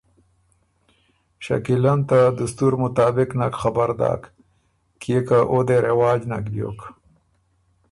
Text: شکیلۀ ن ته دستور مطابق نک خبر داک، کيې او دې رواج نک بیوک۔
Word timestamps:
شکیلۀ 1.45 1.93
ن 1.97 2.01
ته 2.09 2.19
دستور 2.39 2.73
مطابق 2.83 3.29
نک 3.39 3.53
خبر 3.61 3.89
داک، 3.99 4.21
کيې 5.01 5.19
او 5.51 5.59
دې 5.67 5.77
رواج 5.87 6.19
نک 6.31 6.45
بیوک۔ 6.53 6.79